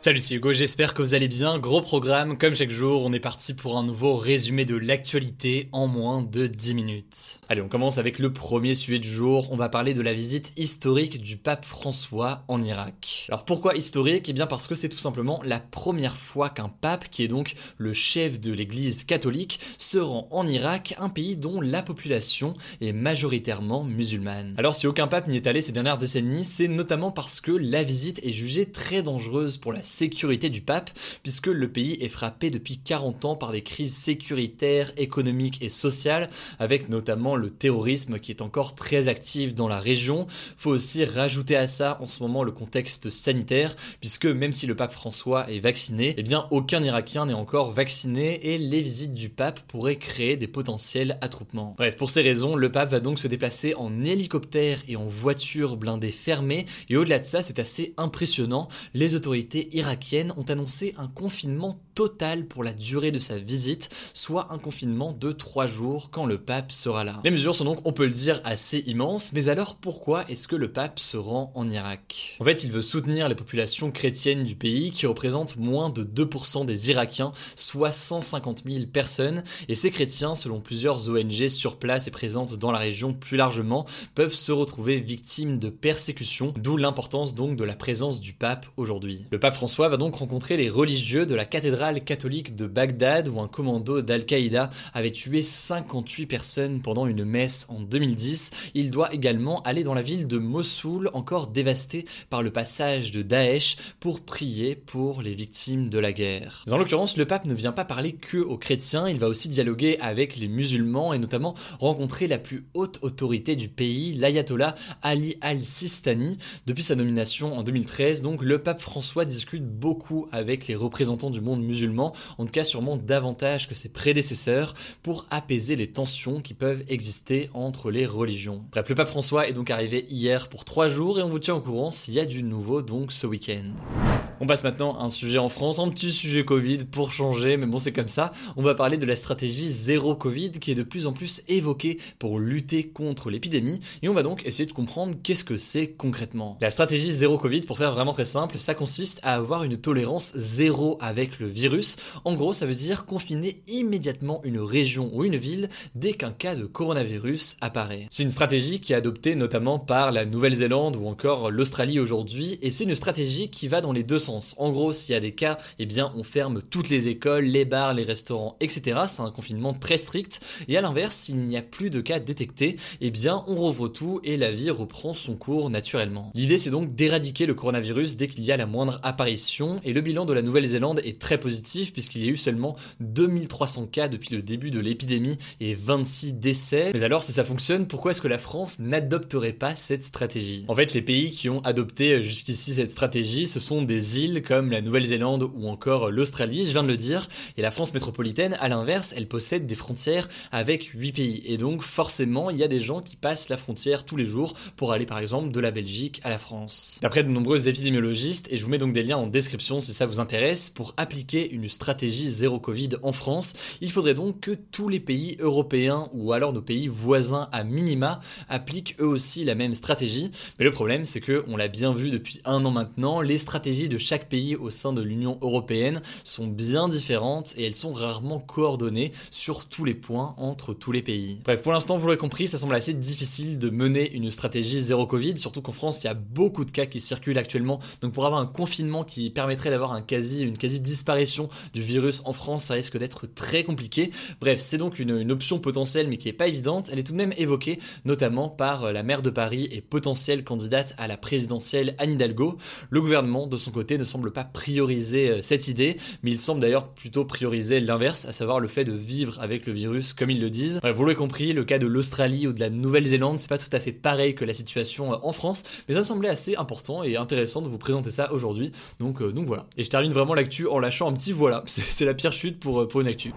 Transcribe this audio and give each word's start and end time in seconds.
Salut, 0.00 0.20
c'est 0.20 0.36
Hugo, 0.36 0.52
j'espère 0.52 0.94
que 0.94 1.02
vous 1.02 1.16
allez 1.16 1.26
bien. 1.26 1.58
Gros 1.58 1.80
programme, 1.80 2.38
comme 2.38 2.54
chaque 2.54 2.70
jour, 2.70 3.02
on 3.04 3.12
est 3.12 3.18
parti 3.18 3.52
pour 3.52 3.76
un 3.76 3.82
nouveau 3.82 4.14
résumé 4.14 4.64
de 4.64 4.76
l'actualité 4.76 5.68
en 5.72 5.88
moins 5.88 6.22
de 6.22 6.46
10 6.46 6.74
minutes. 6.74 7.40
Allez, 7.48 7.62
on 7.62 7.68
commence 7.68 7.98
avec 7.98 8.20
le 8.20 8.32
premier 8.32 8.74
sujet 8.74 9.00
du 9.00 9.12
jour. 9.12 9.48
On 9.50 9.56
va 9.56 9.68
parler 9.68 9.94
de 9.94 10.00
la 10.00 10.14
visite 10.14 10.52
historique 10.56 11.20
du 11.20 11.36
pape 11.36 11.64
François 11.64 12.44
en 12.46 12.62
Irak. 12.62 13.26
Alors 13.28 13.44
pourquoi 13.44 13.74
historique? 13.74 14.28
Eh 14.28 14.32
bien 14.32 14.46
parce 14.46 14.68
que 14.68 14.76
c'est 14.76 14.88
tout 14.88 14.98
simplement 14.98 15.40
la 15.44 15.58
première 15.58 16.16
fois 16.16 16.48
qu'un 16.48 16.68
pape, 16.68 17.10
qui 17.10 17.24
est 17.24 17.28
donc 17.28 17.54
le 17.76 17.92
chef 17.92 18.38
de 18.38 18.52
l'église 18.52 19.02
catholique, 19.02 19.58
se 19.78 19.98
rend 19.98 20.28
en 20.30 20.46
Irak, 20.46 20.94
un 21.00 21.08
pays 21.08 21.36
dont 21.36 21.60
la 21.60 21.82
population 21.82 22.54
est 22.80 22.92
majoritairement 22.92 23.82
musulmane. 23.82 24.54
Alors 24.58 24.76
si 24.76 24.86
aucun 24.86 25.08
pape 25.08 25.26
n'y 25.26 25.34
est 25.34 25.48
allé 25.48 25.60
ces 25.60 25.72
dernières 25.72 25.98
décennies, 25.98 26.44
c'est 26.44 26.68
notamment 26.68 27.10
parce 27.10 27.40
que 27.40 27.50
la 27.50 27.82
visite 27.82 28.20
est 28.22 28.30
jugée 28.30 28.70
très 28.70 29.02
dangereuse 29.02 29.56
pour 29.56 29.72
la 29.72 29.82
sécurité 29.88 30.50
du 30.50 30.60
pape, 30.60 30.90
puisque 31.22 31.46
le 31.46 31.70
pays 31.70 31.96
est 32.00 32.08
frappé 32.08 32.50
depuis 32.50 32.78
40 32.78 33.24
ans 33.24 33.36
par 33.36 33.52
des 33.52 33.62
crises 33.62 33.96
sécuritaires, 33.96 34.92
économiques 34.96 35.62
et 35.62 35.68
sociales, 35.68 36.28
avec 36.58 36.88
notamment 36.88 37.36
le 37.36 37.50
terrorisme 37.50 38.18
qui 38.18 38.30
est 38.30 38.42
encore 38.42 38.74
très 38.74 39.08
actif 39.08 39.54
dans 39.54 39.68
la 39.68 39.80
région. 39.80 40.26
Faut 40.56 40.70
aussi 40.70 41.04
rajouter 41.04 41.56
à 41.56 41.66
ça 41.66 41.98
en 42.00 42.08
ce 42.08 42.22
moment 42.22 42.42
le 42.42 42.52
contexte 42.52 43.10
sanitaire, 43.10 43.74
puisque 44.00 44.26
même 44.26 44.52
si 44.52 44.66
le 44.66 44.76
pape 44.76 44.92
François 44.92 45.50
est 45.50 45.60
vacciné, 45.60 46.14
eh 46.16 46.22
bien 46.22 46.46
aucun 46.50 46.82
Irakien 46.82 47.26
n'est 47.26 47.32
encore 47.32 47.72
vacciné 47.72 48.54
et 48.54 48.58
les 48.58 48.80
visites 48.80 49.14
du 49.14 49.28
pape 49.28 49.60
pourraient 49.68 49.96
créer 49.96 50.36
des 50.36 50.46
potentiels 50.46 51.18
attroupements. 51.20 51.74
Bref, 51.76 51.96
pour 51.96 52.10
ces 52.10 52.22
raisons, 52.22 52.56
le 52.56 52.70
pape 52.70 52.90
va 52.90 53.00
donc 53.00 53.18
se 53.18 53.28
déplacer 53.28 53.74
en 53.74 54.04
hélicoptère 54.04 54.80
et 54.88 54.96
en 54.96 55.06
voiture 55.06 55.76
blindée 55.76 56.10
fermée, 56.10 56.66
et 56.88 56.96
au-delà 56.96 57.18
de 57.18 57.24
ça, 57.24 57.42
c'est 57.42 57.58
assez 57.58 57.94
impressionnant, 57.96 58.68
les 58.94 59.14
autorités 59.14 59.77
irakiennes 59.78 60.32
ont 60.36 60.44
annoncé 60.44 60.94
un 60.98 61.08
confinement 61.08 61.80
total 61.98 62.46
pour 62.46 62.62
la 62.62 62.72
durée 62.72 63.10
de 63.10 63.18
sa 63.18 63.38
visite, 63.38 63.90
soit 64.14 64.52
un 64.52 64.58
confinement 64.58 65.12
de 65.12 65.32
3 65.32 65.66
jours 65.66 66.10
quand 66.12 66.26
le 66.26 66.38
pape 66.38 66.70
sera 66.70 67.02
là. 67.02 67.20
Les 67.24 67.32
mesures 67.32 67.56
sont 67.56 67.64
donc, 67.64 67.80
on 67.84 67.92
peut 67.92 68.04
le 68.04 68.12
dire, 68.12 68.40
assez 68.44 68.84
immenses, 68.86 69.32
mais 69.32 69.48
alors 69.48 69.74
pourquoi 69.74 70.24
est-ce 70.30 70.46
que 70.46 70.54
le 70.54 70.70
pape 70.70 71.00
se 71.00 71.16
rend 71.16 71.50
en 71.56 71.68
Irak? 71.68 72.36
En 72.38 72.44
fait, 72.44 72.62
il 72.62 72.70
veut 72.70 72.82
soutenir 72.82 73.28
les 73.28 73.34
populations 73.34 73.90
chrétiennes 73.90 74.44
du 74.44 74.54
pays 74.54 74.92
qui 74.92 75.06
représentent 75.06 75.56
moins 75.56 75.90
de 75.90 76.04
2% 76.04 76.64
des 76.66 76.90
Irakiens, 76.90 77.32
soit 77.56 77.90
150 77.90 78.62
000 78.64 78.86
personnes, 78.86 79.42
et 79.66 79.74
ces 79.74 79.90
chrétiens, 79.90 80.36
selon 80.36 80.60
plusieurs 80.60 81.10
ONG 81.10 81.48
sur 81.48 81.80
place 81.80 82.06
et 82.06 82.12
présentes 82.12 82.54
dans 82.54 82.70
la 82.70 82.78
région 82.78 83.12
plus 83.12 83.36
largement, 83.36 83.86
peuvent 84.14 84.34
se 84.34 84.52
retrouver 84.52 85.00
victimes 85.00 85.58
de 85.58 85.68
persécutions, 85.68 86.54
d'où 86.56 86.76
l'importance 86.76 87.34
donc 87.34 87.56
de 87.56 87.64
la 87.64 87.74
présence 87.74 88.20
du 88.20 88.34
pape 88.34 88.66
aujourd'hui. 88.76 89.26
Le 89.32 89.40
pape 89.40 89.54
François 89.54 89.88
va 89.88 89.96
donc 89.96 90.14
rencontrer 90.14 90.56
les 90.56 90.70
religieux 90.70 91.26
de 91.26 91.34
la 91.34 91.44
cathédrale 91.44 91.87
catholique 91.96 92.54
de 92.54 92.66
Bagdad 92.66 93.28
où 93.28 93.40
un 93.40 93.48
commando 93.48 94.02
d'Al-Qaïda 94.02 94.70
avait 94.92 95.10
tué 95.10 95.42
58 95.42 96.26
personnes 96.26 96.82
pendant 96.82 97.06
une 97.06 97.24
messe 97.24 97.66
en 97.68 97.80
2010. 97.80 98.50
Il 98.74 98.90
doit 98.90 99.12
également 99.12 99.62
aller 99.62 99.82
dans 99.82 99.94
la 99.94 100.02
ville 100.02 100.26
de 100.26 100.38
Mossoul, 100.38 101.10
encore 101.14 101.48
dévastée 101.48 102.04
par 102.30 102.42
le 102.42 102.50
passage 102.50 103.10
de 103.10 103.22
Daesh, 103.22 103.76
pour 104.00 104.20
prier 104.20 104.76
pour 104.76 105.22
les 105.22 105.34
victimes 105.34 105.88
de 105.88 105.98
la 105.98 106.12
guerre. 106.12 106.64
En 106.70 106.76
l'occurrence, 106.76 107.16
le 107.16 107.26
pape 107.26 107.46
ne 107.46 107.54
vient 107.54 107.72
pas 107.72 107.84
parler 107.84 108.12
que 108.12 108.38
aux 108.38 108.58
chrétiens, 108.58 109.08
il 109.08 109.18
va 109.18 109.28
aussi 109.28 109.48
dialoguer 109.48 109.98
avec 110.00 110.36
les 110.36 110.48
musulmans 110.48 111.14
et 111.14 111.18
notamment 111.18 111.54
rencontrer 111.80 112.28
la 112.28 112.38
plus 112.38 112.66
haute 112.74 112.98
autorité 113.02 113.56
du 113.56 113.68
pays, 113.68 114.14
l'ayatollah 114.14 114.74
Ali 115.02 115.36
al-Sistani. 115.40 116.38
Depuis 116.66 116.82
sa 116.82 116.94
nomination 116.94 117.56
en 117.56 117.62
2013, 117.62 118.22
donc 118.22 118.42
le 118.42 118.62
pape 118.62 118.80
François 118.80 119.24
discute 119.24 119.64
beaucoup 119.64 120.28
avec 120.32 120.66
les 120.66 120.74
représentants 120.74 121.30
du 121.30 121.40
monde 121.40 121.62
musulman 121.62 121.77
en 121.86 122.44
tout 122.44 122.52
cas 122.52 122.64
sûrement 122.64 122.96
davantage 122.96 123.68
que 123.68 123.74
ses 123.74 123.88
prédécesseurs, 123.88 124.74
pour 125.02 125.26
apaiser 125.30 125.76
les 125.76 125.86
tensions 125.86 126.40
qui 126.40 126.54
peuvent 126.54 126.84
exister 126.88 127.50
entre 127.54 127.90
les 127.90 128.06
religions. 128.06 128.64
Bref, 128.70 128.88
le 128.88 128.94
pape 128.94 129.08
François 129.08 129.48
est 129.48 129.52
donc 129.52 129.70
arrivé 129.70 130.06
hier 130.08 130.48
pour 130.48 130.64
trois 130.64 130.88
jours 130.88 131.18
et 131.18 131.22
on 131.22 131.28
vous 131.28 131.38
tient 131.38 131.54
au 131.54 131.60
courant 131.60 131.90
s'il 131.90 132.14
y 132.14 132.20
a 132.20 132.26
du 132.26 132.42
nouveau 132.42 132.82
donc 132.82 133.12
ce 133.12 133.26
week-end. 133.26 134.07
On 134.40 134.46
passe 134.46 134.62
maintenant 134.62 134.96
à 134.96 135.02
un 135.02 135.08
sujet 135.08 135.38
en 135.38 135.48
France, 135.48 135.80
un 135.80 135.88
petit 135.88 136.12
sujet 136.12 136.44
Covid 136.44 136.84
pour 136.84 137.10
changer, 137.10 137.56
mais 137.56 137.66
bon 137.66 137.80
c'est 137.80 137.92
comme 137.92 138.06
ça. 138.06 138.30
On 138.56 138.62
va 138.62 138.76
parler 138.76 138.96
de 138.96 139.04
la 139.04 139.16
stratégie 139.16 139.68
zéro 139.68 140.14
Covid 140.14 140.52
qui 140.52 140.70
est 140.70 140.76
de 140.76 140.84
plus 140.84 141.08
en 141.08 141.12
plus 141.12 141.42
évoquée 141.48 141.98
pour 142.20 142.38
lutter 142.38 142.84
contre 142.84 143.30
l'épidémie 143.30 143.80
et 144.00 144.08
on 144.08 144.14
va 144.14 144.22
donc 144.22 144.46
essayer 144.46 144.66
de 144.66 144.72
comprendre 144.72 145.16
qu'est-ce 145.24 145.42
que 145.42 145.56
c'est 145.56 145.88
concrètement. 145.88 146.56
La 146.60 146.70
stratégie 146.70 147.10
zéro 147.10 147.36
Covid, 147.36 147.62
pour 147.62 147.78
faire 147.78 147.92
vraiment 147.92 148.12
très 148.12 148.24
simple, 148.24 148.60
ça 148.60 148.74
consiste 148.74 149.18
à 149.24 149.34
avoir 149.34 149.64
une 149.64 149.76
tolérance 149.76 150.32
zéro 150.36 150.98
avec 151.00 151.40
le 151.40 151.48
virus. 151.48 151.96
En 152.24 152.34
gros, 152.34 152.52
ça 152.52 152.66
veut 152.66 152.74
dire 152.74 153.06
confiner 153.06 153.60
immédiatement 153.66 154.40
une 154.44 154.60
région 154.60 155.10
ou 155.14 155.24
une 155.24 155.36
ville 155.36 155.68
dès 155.96 156.12
qu'un 156.12 156.32
cas 156.32 156.54
de 156.54 156.64
coronavirus 156.64 157.56
apparaît. 157.60 158.06
C'est 158.08 158.22
une 158.22 158.30
stratégie 158.30 158.78
qui 158.78 158.92
est 158.92 158.96
adoptée 158.96 159.34
notamment 159.34 159.80
par 159.80 160.12
la 160.12 160.24
Nouvelle-Zélande 160.24 160.94
ou 160.94 161.08
encore 161.08 161.50
l'Australie 161.50 161.98
aujourd'hui 161.98 162.60
et 162.62 162.70
c'est 162.70 162.84
une 162.84 162.94
stratégie 162.94 163.50
qui 163.50 163.66
va 163.66 163.80
dans 163.80 163.92
les 163.92 164.04
deux 164.04 164.20
sens 164.20 164.27
en 164.28 164.70
gros, 164.70 164.92
s'il 164.92 165.12
y 165.12 165.16
a 165.16 165.20
des 165.20 165.32
cas, 165.32 165.58
eh 165.78 165.86
bien, 165.86 166.12
on 166.14 166.24
ferme 166.24 166.62
toutes 166.62 166.88
les 166.88 167.08
écoles, 167.08 167.44
les 167.44 167.64
bars, 167.64 167.94
les 167.94 168.02
restaurants, 168.02 168.56
etc. 168.60 169.00
C'est 169.06 169.22
un 169.22 169.30
confinement 169.30 169.74
très 169.74 169.96
strict. 169.96 170.40
Et 170.68 170.76
à 170.76 170.80
l'inverse, 170.80 171.16
s'il 171.16 171.36
n'y 171.36 171.56
a 171.56 171.62
plus 171.62 171.90
de 171.90 172.00
cas 172.00 172.20
détectés, 172.20 172.76
eh 173.00 173.10
bien, 173.10 173.44
on 173.46 173.56
rouvre 173.56 173.88
tout 173.88 174.20
et 174.24 174.36
la 174.36 174.50
vie 174.50 174.70
reprend 174.70 175.14
son 175.14 175.34
cours 175.34 175.70
naturellement. 175.70 176.30
L'idée, 176.34 176.58
c'est 176.58 176.70
donc 176.70 176.94
d'éradiquer 176.94 177.46
le 177.46 177.54
coronavirus 177.54 178.16
dès 178.16 178.28
qu'il 178.28 178.44
y 178.44 178.52
a 178.52 178.56
la 178.56 178.66
moindre 178.66 179.00
apparition. 179.02 179.80
Et 179.84 179.92
le 179.92 180.00
bilan 180.00 180.26
de 180.26 180.32
la 180.32 180.42
Nouvelle-Zélande 180.42 181.00
est 181.04 181.20
très 181.20 181.38
positif 181.38 181.92
puisqu'il 181.92 182.24
y 182.24 182.28
a 182.28 182.32
eu 182.32 182.36
seulement 182.36 182.76
2300 183.00 183.86
cas 183.86 184.08
depuis 184.08 184.34
le 184.34 184.42
début 184.42 184.70
de 184.70 184.80
l'épidémie 184.80 185.36
et 185.60 185.74
26 185.74 186.34
décès. 186.34 186.90
Mais 186.94 187.02
alors, 187.02 187.22
si 187.22 187.32
ça 187.32 187.44
fonctionne, 187.44 187.86
pourquoi 187.86 188.10
est-ce 188.10 188.20
que 188.20 188.28
la 188.28 188.38
France 188.38 188.78
n'adopterait 188.78 189.52
pas 189.52 189.74
cette 189.74 190.04
stratégie? 190.04 190.64
En 190.68 190.74
fait, 190.74 190.94
les 190.94 191.02
pays 191.02 191.30
qui 191.30 191.48
ont 191.48 191.60
adopté 191.60 192.20
jusqu'ici 192.20 192.74
cette 192.74 192.90
stratégie, 192.90 193.46
ce 193.46 193.60
sont 193.60 193.82
des 193.82 194.17
comme 194.44 194.70
la 194.70 194.80
Nouvelle-Zélande 194.80 195.48
ou 195.54 195.68
encore 195.68 196.10
l'Australie, 196.10 196.66
je 196.66 196.72
viens 196.72 196.82
de 196.82 196.88
le 196.88 196.96
dire, 196.96 197.28
et 197.56 197.62
la 197.62 197.70
France 197.70 197.94
métropolitaine, 197.94 198.56
à 198.58 198.68
l'inverse, 198.68 199.14
elle 199.16 199.28
possède 199.28 199.64
des 199.64 199.76
frontières 199.76 200.28
avec 200.50 200.90
8 200.94 201.12
pays. 201.12 201.42
Et 201.46 201.56
donc 201.56 201.82
forcément, 201.82 202.50
il 202.50 202.56
y 202.56 202.64
a 202.64 202.68
des 202.68 202.80
gens 202.80 203.00
qui 203.00 203.16
passent 203.16 203.48
la 203.48 203.56
frontière 203.56 204.04
tous 204.04 204.16
les 204.16 204.26
jours 204.26 204.54
pour 204.76 204.92
aller 204.92 205.06
par 205.06 205.18
exemple 205.18 205.52
de 205.52 205.60
la 205.60 205.70
Belgique 205.70 206.20
à 206.24 206.30
la 206.30 206.38
France. 206.38 206.98
D'après 207.00 207.22
de 207.22 207.28
nombreux 207.28 207.68
épidémiologistes, 207.68 208.52
et 208.52 208.56
je 208.56 208.64
vous 208.64 208.70
mets 208.70 208.78
donc 208.78 208.92
des 208.92 209.04
liens 209.04 209.18
en 209.18 209.28
description 209.28 209.80
si 209.80 209.92
ça 209.92 210.06
vous 210.06 210.18
intéresse, 210.18 210.68
pour 210.68 210.94
appliquer 210.96 211.48
une 211.50 211.68
stratégie 211.68 212.26
zéro 212.26 212.58
Covid 212.58 212.90
en 213.02 213.12
France, 213.12 213.54
il 213.80 213.92
faudrait 213.92 214.14
donc 214.14 214.40
que 214.40 214.52
tous 214.52 214.88
les 214.88 215.00
pays 215.00 215.36
européens 215.38 216.08
ou 216.12 216.32
alors 216.32 216.52
nos 216.52 216.62
pays 216.62 216.88
voisins 216.88 217.48
à 217.52 217.62
minima 217.62 218.20
appliquent 218.48 218.96
eux 219.00 219.06
aussi 219.06 219.44
la 219.44 219.54
même 219.54 219.74
stratégie. 219.74 220.32
Mais 220.58 220.64
le 220.64 220.72
problème, 220.72 221.04
c'est 221.04 221.20
que, 221.20 221.44
on 221.46 221.56
l'a 221.56 221.68
bien 221.68 221.92
vu 221.92 222.10
depuis 222.10 222.40
un 222.44 222.64
an 222.64 222.70
maintenant, 222.70 223.20
les 223.20 223.38
stratégies 223.38 223.88
de 223.88 223.98
chaque 224.08 224.30
pays 224.30 224.56
au 224.56 224.70
sein 224.70 224.94
de 224.94 225.02
l'Union 225.02 225.38
européenne 225.42 226.00
sont 226.24 226.46
bien 226.46 226.88
différentes 226.88 227.52
et 227.58 227.66
elles 227.66 227.74
sont 227.74 227.92
rarement 227.92 228.38
coordonnées 228.38 229.12
sur 229.30 229.66
tous 229.66 229.84
les 229.84 229.92
points 229.92 230.34
entre 230.38 230.72
tous 230.72 230.92
les 230.92 231.02
pays. 231.02 231.42
Bref, 231.44 231.60
pour 231.60 231.72
l'instant, 231.72 231.98
vous 231.98 232.06
l'aurez 232.06 232.16
compris, 232.16 232.48
ça 232.48 232.56
semble 232.56 232.74
assez 232.74 232.94
difficile 232.94 233.58
de 233.58 233.68
mener 233.68 234.10
une 234.12 234.30
stratégie 234.30 234.80
zéro 234.80 235.06
Covid, 235.06 235.36
surtout 235.36 235.60
qu'en 235.60 235.72
France, 235.72 236.02
il 236.02 236.06
y 236.06 236.08
a 236.08 236.14
beaucoup 236.14 236.64
de 236.64 236.70
cas 236.70 236.86
qui 236.86 237.00
circulent 237.00 237.36
actuellement. 237.36 237.80
Donc 238.00 238.14
pour 238.14 238.24
avoir 238.24 238.40
un 238.40 238.46
confinement 238.46 239.04
qui 239.04 239.28
permettrait 239.28 239.68
d'avoir 239.68 239.94
une 239.94 240.06
quasi 240.06 240.80
disparition 240.80 241.50
du 241.74 241.82
virus 241.82 242.22
en 242.24 242.32
France, 242.32 242.64
ça 242.64 242.74
risque 242.74 242.96
d'être 242.96 243.26
très 243.26 243.62
compliqué. 243.62 244.10
Bref, 244.40 244.58
c'est 244.58 244.78
donc 244.78 245.00
une, 245.00 245.18
une, 245.18 245.32
option 245.32 245.58
potentielle 245.58 246.08
mais 246.08 246.16
qui 246.16 246.30
est 246.30 246.32
pas 246.32 246.48
évidente. 246.48 246.88
Elle 246.90 246.98
est 246.98 247.02
tout 247.02 247.12
de 247.12 247.18
même 247.18 247.34
évoquée, 247.36 247.78
notamment 248.06 248.48
par 248.48 248.90
la 248.90 249.02
maire 249.02 249.20
de 249.20 249.28
Paris 249.28 249.68
et 249.70 249.82
potentielle 249.82 250.44
candidate 250.44 250.94
à 250.96 251.08
la 251.08 251.18
présidentielle 251.18 251.94
Anne 251.98 252.14
Hidalgo. 252.14 252.56
Le 252.88 253.02
gouvernement, 253.02 253.46
de 253.46 253.58
son 253.58 253.70
côté, 253.70 253.97
ne 253.98 254.04
semble 254.04 254.32
pas 254.32 254.44
prioriser 254.44 255.30
euh, 255.30 255.42
cette 255.42 255.68
idée, 255.68 255.96
mais 256.22 256.30
il 256.30 256.40
semble 256.40 256.60
d'ailleurs 256.60 256.88
plutôt 256.88 257.24
prioriser 257.24 257.80
l'inverse, 257.80 258.24
à 258.24 258.32
savoir 258.32 258.60
le 258.60 258.68
fait 258.68 258.84
de 258.84 258.92
vivre 258.92 259.38
avec 259.40 259.66
le 259.66 259.72
virus, 259.72 260.12
comme 260.12 260.30
ils 260.30 260.40
le 260.40 260.50
disent. 260.50 260.80
Vous 260.82 261.04
l'avez 261.04 261.14
compris, 261.14 261.52
le 261.52 261.64
cas 261.64 261.78
de 261.78 261.86
l'Australie 261.86 262.46
ou 262.46 262.52
de 262.52 262.60
la 262.60 262.70
Nouvelle-Zélande, 262.70 263.38
c'est 263.38 263.48
pas 263.48 263.58
tout 263.58 263.68
à 263.72 263.80
fait 263.80 263.92
pareil 263.92 264.34
que 264.34 264.44
la 264.44 264.54
situation 264.54 265.12
euh, 265.12 265.16
en 265.22 265.32
France, 265.32 265.64
mais 265.88 265.94
ça 265.94 266.02
semblait 266.02 266.28
assez 266.28 266.56
important 266.56 267.02
et 267.02 267.16
intéressant 267.16 267.62
de 267.62 267.68
vous 267.68 267.78
présenter 267.78 268.10
ça 268.10 268.32
aujourd'hui. 268.32 268.72
Donc, 269.00 269.20
euh, 269.20 269.32
voilà. 269.46 269.66
Et 269.76 269.82
je 269.82 269.90
termine 269.90 270.12
vraiment 270.12 270.34
l'actu 270.34 270.66
en 270.66 270.78
lâchant 270.78 271.08
un 271.08 271.12
petit 271.12 271.32
voilà. 271.32 271.62
C'est 271.66 272.04
la 272.04 272.14
pire 272.14 272.32
chute 272.32 272.58
pour, 272.58 272.86
pour 272.88 273.00
une 273.00 273.08
actu. 273.08 273.32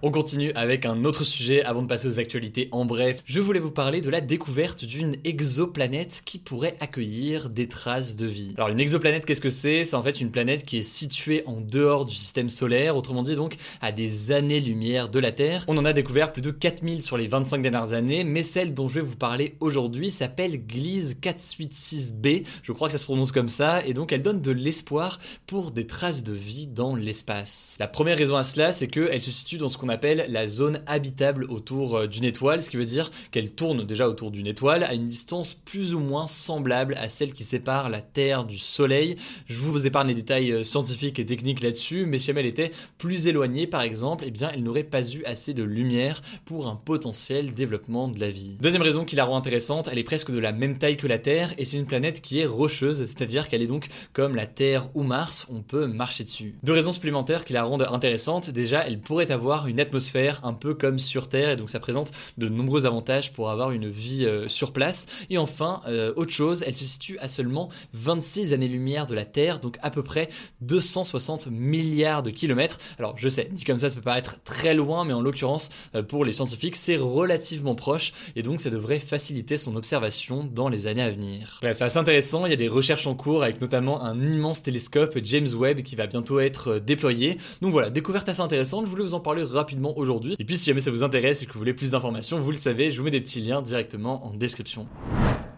On 0.00 0.12
continue 0.12 0.52
avec 0.52 0.86
un 0.86 1.04
autre 1.04 1.24
sujet 1.24 1.64
avant 1.64 1.82
de 1.82 1.88
passer 1.88 2.06
aux 2.06 2.20
actualités. 2.20 2.68
En 2.70 2.84
bref, 2.84 3.20
je 3.24 3.40
voulais 3.40 3.58
vous 3.58 3.72
parler 3.72 4.00
de 4.00 4.10
la 4.10 4.20
découverte 4.20 4.84
d'une 4.84 5.16
exoplanète 5.24 6.22
qui 6.24 6.38
pourrait 6.38 6.76
accueillir 6.78 7.50
des 7.50 7.66
traces 7.66 8.14
de 8.14 8.26
vie. 8.26 8.54
Alors 8.56 8.68
une 8.68 8.78
exoplanète, 8.78 9.26
qu'est-ce 9.26 9.40
que 9.40 9.48
c'est? 9.48 9.82
C'est 9.82 9.96
en 9.96 10.02
fait 10.04 10.20
une 10.20 10.30
planète 10.30 10.64
qui 10.64 10.78
est 10.78 10.82
située 10.84 11.42
en 11.46 11.60
dehors 11.60 12.04
du 12.04 12.14
système 12.14 12.48
solaire, 12.48 12.96
autrement 12.96 13.24
dit 13.24 13.34
donc 13.34 13.56
à 13.80 13.90
des 13.90 14.30
années-lumière 14.30 15.08
de 15.08 15.18
la 15.18 15.32
Terre. 15.32 15.64
On 15.66 15.76
en 15.76 15.84
a 15.84 15.92
découvert 15.92 16.32
plus 16.32 16.42
de 16.42 16.52
4000 16.52 17.02
sur 17.02 17.16
les 17.16 17.26
25 17.26 17.60
dernières 17.60 17.92
années, 17.92 18.22
mais 18.22 18.44
celle 18.44 18.74
dont 18.74 18.88
je 18.88 18.94
vais 18.94 19.00
vous 19.00 19.16
parler 19.16 19.56
aujourd'hui 19.58 20.10
s'appelle 20.10 20.64
Gliese 20.64 21.16
486b, 21.20 22.44
je 22.62 22.70
crois 22.70 22.86
que 22.86 22.92
ça 22.92 22.98
se 22.98 23.04
prononce 23.04 23.32
comme 23.32 23.48
ça, 23.48 23.84
et 23.84 23.94
donc 23.94 24.12
elle 24.12 24.22
donne 24.22 24.42
de 24.42 24.52
l'espoir 24.52 25.18
pour 25.46 25.72
des 25.72 25.88
traces 25.88 26.22
de 26.22 26.32
vie 26.32 26.68
dans 26.68 26.94
l'espace. 26.94 27.76
La 27.80 27.88
première 27.88 28.16
raison 28.16 28.36
à 28.36 28.44
cela, 28.44 28.70
c'est 28.70 28.86
qu'elle 28.86 29.20
se 29.20 29.32
situe 29.32 29.58
dans 29.58 29.68
ce 29.68 29.76
qu'on 29.76 29.87
appelle 29.88 30.26
la 30.28 30.46
zone 30.46 30.82
habitable 30.86 31.44
autour 31.48 31.96
euh, 31.96 32.06
d'une 32.06 32.24
étoile, 32.24 32.62
ce 32.62 32.70
qui 32.70 32.76
veut 32.76 32.84
dire 32.84 33.10
qu'elle 33.30 33.52
tourne 33.52 33.84
déjà 33.84 34.08
autour 34.08 34.30
d'une 34.30 34.46
étoile 34.46 34.84
à 34.84 34.94
une 34.94 35.06
distance 35.06 35.54
plus 35.54 35.94
ou 35.94 36.00
moins 36.00 36.26
semblable 36.26 36.94
à 36.94 37.08
celle 37.08 37.32
qui 37.32 37.44
sépare 37.44 37.88
la 37.88 38.00
Terre 38.00 38.44
du 38.44 38.58
Soleil. 38.58 39.16
Je 39.46 39.60
vous 39.60 39.86
épargne 39.86 40.08
les 40.08 40.14
détails 40.14 40.52
euh, 40.52 40.62
scientifiques 40.62 41.18
et 41.18 41.26
techniques 41.26 41.62
là-dessus, 41.62 42.06
mais 42.06 42.18
si 42.18 42.30
elle 42.30 42.46
était 42.46 42.70
plus 42.98 43.26
éloignée 43.26 43.66
par 43.66 43.82
exemple, 43.82 44.24
eh 44.26 44.30
bien 44.30 44.50
elle 44.52 44.62
n'aurait 44.62 44.84
pas 44.84 45.02
eu 45.12 45.24
assez 45.24 45.54
de 45.54 45.62
lumière 45.62 46.22
pour 46.44 46.68
un 46.68 46.76
potentiel 46.76 47.54
développement 47.54 48.08
de 48.08 48.20
la 48.20 48.30
vie. 48.30 48.56
Deuxième 48.60 48.82
raison 48.82 49.04
qui 49.04 49.16
la 49.16 49.24
rend 49.24 49.36
intéressante, 49.36 49.88
elle 49.90 49.98
est 49.98 50.04
presque 50.04 50.30
de 50.30 50.38
la 50.38 50.52
même 50.52 50.78
taille 50.78 50.96
que 50.96 51.06
la 51.06 51.18
Terre 51.18 51.52
et 51.58 51.64
c'est 51.64 51.76
une 51.76 51.86
planète 51.86 52.20
qui 52.20 52.40
est 52.40 52.46
rocheuse, 52.46 52.98
c'est-à-dire 52.98 53.48
qu'elle 53.48 53.62
est 53.62 53.66
donc 53.66 53.88
comme 54.12 54.36
la 54.36 54.46
Terre 54.46 54.88
ou 54.94 55.02
Mars, 55.02 55.46
on 55.50 55.62
peut 55.62 55.86
marcher 55.86 56.24
dessus. 56.24 56.56
Deux 56.62 56.72
raisons 56.72 56.92
supplémentaires 56.92 57.44
qui 57.44 57.52
la 57.52 57.64
rendent 57.64 57.86
intéressante, 57.90 58.50
déjà 58.50 58.86
elle 58.86 59.00
pourrait 59.00 59.30
avoir 59.30 59.66
une 59.66 59.77
atmosphère 59.80 60.40
un 60.44 60.52
peu 60.52 60.74
comme 60.74 60.98
sur 60.98 61.28
Terre 61.28 61.50
et 61.50 61.56
donc 61.56 61.70
ça 61.70 61.80
présente 61.80 62.10
de 62.36 62.48
nombreux 62.48 62.86
avantages 62.86 63.32
pour 63.32 63.50
avoir 63.50 63.70
une 63.70 63.88
vie 63.88 64.24
euh, 64.24 64.48
sur 64.48 64.72
place. 64.72 65.06
Et 65.30 65.38
enfin, 65.38 65.80
euh, 65.86 66.12
autre 66.16 66.32
chose, 66.32 66.64
elle 66.66 66.74
se 66.74 66.84
situe 66.84 67.18
à 67.18 67.28
seulement 67.28 67.68
26 67.94 68.52
années-lumière 68.52 69.06
de 69.06 69.14
la 69.14 69.24
Terre, 69.24 69.60
donc 69.60 69.78
à 69.82 69.90
peu 69.90 70.02
près 70.02 70.28
260 70.62 71.48
milliards 71.48 72.22
de 72.22 72.30
kilomètres. 72.30 72.78
Alors 72.98 73.14
je 73.16 73.28
sais, 73.28 73.48
dit 73.50 73.64
comme 73.64 73.76
ça, 73.76 73.88
ça 73.88 73.96
peut 73.96 74.02
paraître 74.02 74.42
très 74.42 74.74
loin, 74.74 75.04
mais 75.04 75.12
en 75.12 75.20
l'occurrence, 75.20 75.70
euh, 75.94 76.02
pour 76.02 76.24
les 76.24 76.32
scientifiques, 76.32 76.76
c'est 76.76 76.96
relativement 76.96 77.74
proche 77.74 78.12
et 78.36 78.42
donc 78.42 78.60
ça 78.60 78.70
devrait 78.70 78.98
faciliter 78.98 79.56
son 79.56 79.76
observation 79.76 80.44
dans 80.44 80.68
les 80.68 80.86
années 80.86 81.02
à 81.02 81.10
venir. 81.10 81.58
Bref, 81.62 81.76
c'est 81.78 81.84
assez 81.84 81.98
intéressant, 81.98 82.46
il 82.46 82.50
y 82.50 82.54
a 82.54 82.56
des 82.56 82.68
recherches 82.68 83.06
en 83.06 83.14
cours 83.14 83.42
avec 83.42 83.60
notamment 83.60 84.02
un 84.02 84.24
immense 84.24 84.62
télescope 84.62 85.18
James 85.22 85.48
Webb 85.54 85.82
qui 85.82 85.96
va 85.96 86.06
bientôt 86.06 86.40
être 86.40 86.78
déployé. 86.78 87.38
Donc 87.60 87.72
voilà, 87.72 87.90
découverte 87.90 88.28
assez 88.28 88.40
intéressante, 88.40 88.86
je 88.86 88.90
voulais 88.90 89.04
vous 89.04 89.14
en 89.14 89.20
parler 89.20 89.42
rapidement 89.42 89.67
aujourd'hui. 89.96 90.36
Et 90.38 90.44
puis 90.44 90.56
si 90.56 90.66
jamais 90.66 90.80
ça 90.80 90.90
vous 90.90 91.02
intéresse 91.02 91.42
et 91.42 91.46
que 91.46 91.52
vous 91.52 91.58
voulez 91.58 91.74
plus 91.74 91.90
d'informations, 91.90 92.38
vous 92.38 92.50
le 92.50 92.56
savez, 92.56 92.90
je 92.90 92.98
vous 92.98 93.04
mets 93.04 93.10
des 93.10 93.20
petits 93.20 93.40
liens 93.40 93.62
directement 93.62 94.24
en 94.24 94.34
description. 94.34 94.88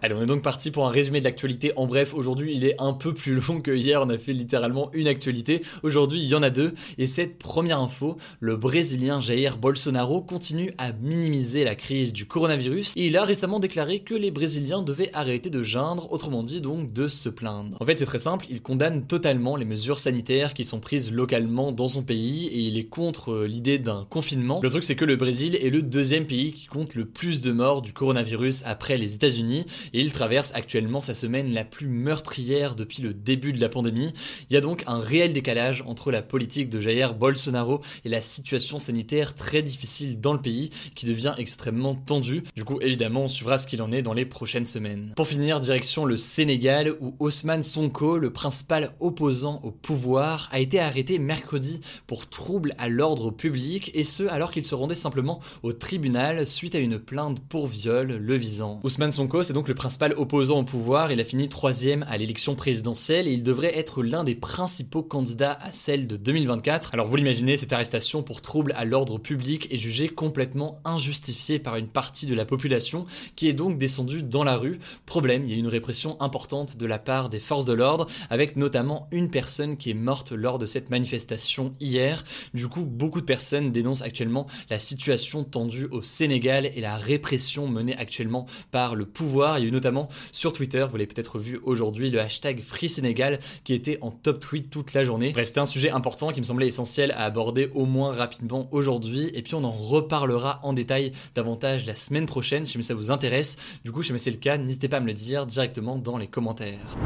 Allez, 0.02 0.14
on 0.14 0.23
est 0.23 0.26
donc 0.26 0.41
parti 0.41 0.70
pour 0.70 0.87
un 0.87 0.91
résumé 0.91 1.19
de 1.19 1.25
l'actualité. 1.25 1.73
En 1.76 1.87
bref, 1.87 2.14
aujourd'hui, 2.14 2.55
il 2.56 2.64
est 2.64 2.75
un 2.81 2.94
peu 2.94 3.12
plus 3.12 3.35
long 3.35 3.61
que 3.61 3.70
hier. 3.70 4.00
On 4.02 4.08
a 4.08 4.17
fait 4.17 4.32
littéralement 4.32 4.91
une 4.94 5.06
actualité. 5.06 5.62
Aujourd'hui, 5.82 6.23
il 6.23 6.26
y 6.26 6.35
en 6.35 6.43
a 6.43 6.49
deux. 6.49 6.73
Et 6.97 7.06
cette 7.06 7.37
première 7.37 7.79
info, 7.79 8.17
le 8.41 8.56
Brésilien 8.56 9.20
Jair 9.20 9.58
Bolsonaro 9.58 10.23
continue 10.23 10.73
à 10.79 10.93
minimiser 10.93 11.64
la 11.64 11.75
crise 11.75 12.14
du 12.14 12.25
coronavirus. 12.25 12.94
Et 12.97 13.08
il 13.08 13.17
a 13.19 13.25
récemment 13.26 13.61
déclaré 13.61 13.99
que 13.99 14.14
les 14.14 14.31
Brésiliens 14.31 14.82
devaient 14.82 15.11
arrêter 15.12 15.50
de 15.50 15.62
geindre, 15.62 16.11
autrement 16.12 16.43
dit 16.44 16.62
donc 16.62 16.94
de 16.94 17.06
se 17.06 17.29
plaindre. 17.29 17.76
En 17.79 17.85
fait, 17.85 17.99
c'est 17.99 18.06
très 18.06 18.19
simple. 18.19 18.46
Il 18.49 18.62
condamne 18.62 19.06
totalement 19.06 19.55
les 19.55 19.67
mesures 19.67 19.99
sanitaires 19.99 20.55
qui 20.55 20.64
sont 20.64 20.81
prises 20.81 21.12
localement 21.12 21.73
dans 21.73 21.88
son 21.88 22.03
pays 22.03 22.46
et 22.46 22.61
il 22.61 22.79
est 22.79 22.85
contre 22.85 23.32
euh, 23.32 23.46
l'idée 23.46 23.79
d'un 23.79 24.06
confinement. 24.08 24.61
Le 24.62 24.70
truc, 24.70 24.82
c'est 24.82 24.96
que 24.96 25.05
le 25.05 25.17
Brésil 25.17 25.56
est 25.56 25.69
le 25.69 25.82
deuxième 25.82 26.25
pays 26.25 26.53
qui 26.55 26.64
compte 26.64 26.94
le 26.94 27.05
plus 27.05 27.43
de 27.43 27.53
morts 27.53 27.82
du 27.82 27.93
coronavirus 27.93 28.62
après 28.64 28.96
les 28.96 29.14
États-Unis 29.14 29.67
et 29.92 30.00
il 30.00 30.12
traverse 30.12 30.52
actuellement 30.54 31.00
sa 31.00 31.14
semaine 31.14 31.52
la 31.52 31.64
plus 31.64 31.88
meurtrière 31.88 32.75
depuis 32.75 33.02
le 33.02 33.14
début 33.14 33.52
de 33.52 33.60
la 33.60 33.69
pandémie. 33.69 34.12
Il 34.48 34.54
y 34.54 34.56
a 34.56 34.60
donc 34.60 34.84
un 34.87 34.98
réel 34.98 35.32
décalage 35.32 35.82
entre 35.87 36.10
la 36.10 36.22
politique 36.22 36.69
de 36.69 36.81
Jair 36.81 37.14
Bolsonaro 37.14 37.81
et 38.04 38.08
la 38.08 38.20
situation 38.20 38.78
sanitaire 38.78 39.34
très 39.34 39.62
difficile 39.62 40.20
dans 40.20 40.32
le 40.32 40.40
pays 40.40 40.70
qui 40.94 41.06
devient 41.06 41.34
extrêmement 41.38 41.94
tendue. 41.94 42.42
Du 42.54 42.64
coup, 42.64 42.78
évidemment, 42.81 43.25
on 43.25 43.28
suivra 43.28 43.58
ce 43.58 43.66
qu'il 43.66 43.82
en 43.82 43.92
est 43.92 44.02
dans 44.02 44.12
les 44.12 44.25
prochaines 44.25 44.64
semaines. 44.64 45.12
Pour 45.16 45.28
finir, 45.28 45.60
direction 45.60 46.04
le 46.04 46.16
Sénégal 46.16 46.94
où 47.00 47.14
Ousmane 47.19 47.62
Sonko, 47.62 48.19
le 48.19 48.32
principal 48.32 48.93
opposant 49.00 49.60
au 49.62 49.70
pouvoir, 49.70 50.48
a 50.52 50.60
été 50.60 50.81
arrêté 50.81 51.19
mercredi 51.19 51.81
pour 52.06 52.28
trouble 52.28 52.75
à 52.78 52.88
l'ordre 52.88 53.31
public 53.31 53.90
et 53.94 54.04
ce 54.04 54.25
alors 54.25 54.50
qu'il 54.50 54.64
se 54.64 54.75
rendait 54.75 54.94
simplement 54.94 55.40
au 55.62 55.72
tribunal 55.72 56.46
suite 56.46 56.75
à 56.75 56.78
une 56.78 56.98
plainte 56.98 57.40
pour 57.40 57.66
viol 57.66 58.08
le 58.08 58.34
visant. 58.34 58.81
Ousmane 58.82 59.12
Sonko, 59.12 59.43
c'est 59.43 59.52
donc 59.52 59.69
le 59.69 59.75
principal 59.81 60.12
opposant 60.19 60.59
au 60.59 60.62
pouvoir, 60.62 61.11
il 61.11 61.23
a 61.23 61.25
fini 61.25 61.49
troisième 61.49 62.03
à 62.06 62.19
l'élection 62.19 62.55
présidentielle 62.55 63.27
et 63.27 63.32
il 63.32 63.43
devrait 63.43 63.79
être 63.79 64.03
l'un 64.03 64.25
des 64.25 64.35
principaux 64.35 65.03
candidats 65.03 65.56
à 65.59 65.73
celle 65.73 66.06
de 66.06 66.17
2024. 66.17 66.91
Alors 66.93 67.06
vous 67.06 67.17
l'imaginez, 67.17 67.56
cette 67.56 67.73
arrestation 67.73 68.23
pour 68.23 68.43
trouble 68.43 68.75
à 68.77 68.85
l'ordre 68.85 69.17
public 69.17 69.73
est 69.73 69.79
jugée 69.79 70.11
complètement 70.11 70.82
injustifiée 70.85 71.59
par 71.59 71.77
une 71.77 71.88
partie 71.88 72.27
de 72.27 72.35
la 72.35 72.44
population 72.44 73.06
qui 73.37 73.49
est 73.49 73.55
donc 73.55 73.79
descendue 73.79 74.23
dans 74.23 74.44
la 74.44 74.59
rue. 74.59 74.81
Problème, 75.06 75.44
il 75.47 75.50
y 75.50 75.55
a 75.55 75.56
une 75.56 75.67
répression 75.67 76.21
importante 76.21 76.77
de 76.77 76.85
la 76.85 76.99
part 76.99 77.31
des 77.31 77.41
forces 77.41 77.65
de 77.65 77.73
l'ordre, 77.73 78.06
avec 78.29 78.56
notamment 78.56 79.09
une 79.12 79.31
personne 79.31 79.79
qui 79.79 79.88
est 79.88 79.94
morte 79.94 80.32
lors 80.32 80.59
de 80.59 80.67
cette 80.67 80.91
manifestation 80.91 81.75
hier. 81.81 82.23
Du 82.53 82.69
coup, 82.69 82.85
beaucoup 82.85 83.23
de 83.23 83.25
personnes 83.25 83.73
dénoncent 83.73 84.03
actuellement 84.03 84.47
la 84.69 84.79
situation 84.79 85.43
tendue 85.43 85.87
au 85.87 86.03
Sénégal 86.03 86.67
et 86.67 86.82
la 86.82 86.99
répression 86.99 87.67
menée 87.67 87.97
actuellement 87.97 88.44
par 88.71 88.94
le 88.94 89.06
pouvoir. 89.06 89.59
Notamment 89.70 90.08
sur 90.32 90.52
Twitter, 90.52 90.87
vous 90.90 90.96
l'avez 90.96 91.06
peut-être 91.06 91.38
vu 91.38 91.61
aujourd'hui, 91.64 92.11
le 92.11 92.20
hashtag 92.20 92.61
Free 92.61 92.88
Sénégal 92.88 93.38
qui 93.64 93.75
était 93.75 93.99
en 94.00 94.11
top 94.11 94.40
tweet 94.40 94.70
toute 94.70 94.94
la 94.94 95.05
journée. 95.05 95.32
Bref, 95.32 95.48
c'était 95.48 95.60
un 95.60 95.67
sujet 95.67 95.91
important 95.91 96.32
qui 96.32 96.41
me 96.41 96.44
semblait 96.44 96.67
essentiel 96.67 97.12
à 97.12 97.24
aborder 97.24 97.70
au 97.74 97.86
moins 97.86 98.12
rapidement 98.12 98.69
aujourd'hui. 98.72 99.31
Et 99.34 99.43
puis 99.43 99.55
on 99.55 99.65
en 99.65 99.70
reparlera 99.70 100.60
en 100.62 100.72
détail 100.72 101.12
davantage 101.34 101.86
la 101.86 101.94
semaine 101.94 102.27
prochaine 102.27 102.65
si 102.65 102.81
ça 102.82 102.94
vous 102.94 103.10
intéresse. 103.10 103.56
Du 103.84 103.93
coup, 103.93 104.03
si 104.03 104.12
c'est 104.19 104.31
le 104.31 104.36
cas, 104.36 104.58
n'hésitez 104.58 104.89
pas 104.89 104.98
à 104.98 105.00
me 105.00 105.06
le 105.06 105.12
dire 105.12 105.46
directement 105.46 105.96
dans 105.96 106.19
les 106.19 106.27
commentaires. 106.27 106.96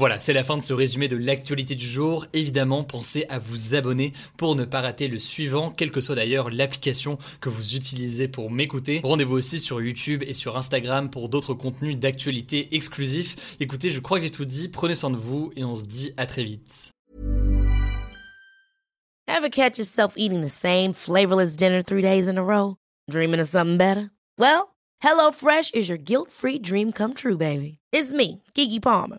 Voilà, 0.00 0.18
c'est 0.18 0.32
la 0.32 0.42
fin 0.42 0.56
de 0.56 0.62
ce 0.62 0.72
résumé 0.72 1.08
de 1.08 1.16
l'actualité 1.18 1.74
du 1.74 1.86
jour. 1.86 2.24
Évidemment, 2.32 2.84
pensez 2.84 3.26
à 3.28 3.38
vous 3.38 3.74
abonner 3.74 4.14
pour 4.38 4.56
ne 4.56 4.64
pas 4.64 4.80
rater 4.80 5.08
le 5.08 5.18
suivant, 5.18 5.70
quelle 5.70 5.90
que 5.90 6.00
soit 6.00 6.14
d'ailleurs 6.14 6.48
l'application 6.48 7.18
que 7.42 7.50
vous 7.50 7.76
utilisez 7.76 8.26
pour 8.26 8.50
m'écouter. 8.50 9.02
Rendez-vous 9.04 9.36
aussi 9.36 9.58
sur 9.60 9.82
YouTube 9.82 10.22
et 10.26 10.32
sur 10.32 10.56
Instagram 10.56 11.10
pour 11.10 11.28
d'autres 11.28 11.52
contenus 11.52 11.98
d'actualité 11.98 12.74
exclusifs. 12.74 13.58
Écoutez, 13.60 13.90
je 13.90 14.00
crois 14.00 14.16
que 14.16 14.24
j'ai 14.24 14.30
tout 14.30 14.46
dit, 14.46 14.68
prenez 14.68 14.94
soin 14.94 15.10
de 15.10 15.18
vous 15.18 15.52
et 15.54 15.64
on 15.64 15.74
se 15.74 15.84
dit 15.84 16.14
à 16.16 16.24
très 16.24 16.44
vite. 16.44 16.92
Ever 19.28 19.50
catch 19.50 19.76
yourself 19.76 20.14
eating 20.16 20.40
the 20.40 20.48
same 20.48 20.94
flavorless 20.94 21.56
dinner 21.56 21.82
three 21.82 22.00
days 22.00 22.26
in 22.26 22.38
a 22.38 22.42
row? 22.42 22.76
Dreaming 23.10 23.38
of 23.38 23.48
something 23.48 23.76
better? 23.76 24.10
Well, 24.38 24.74
HelloFresh 25.04 25.74
is 25.74 25.90
your 25.90 25.98
guilt-free 25.98 26.60
dream 26.60 26.90
come 26.90 27.12
true, 27.12 27.36
baby. 27.36 27.76
It's 27.92 28.12
me, 28.14 28.42
Kiki 28.54 28.80
Palmer. 28.80 29.18